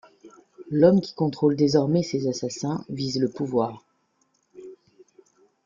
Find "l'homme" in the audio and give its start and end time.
0.71-0.99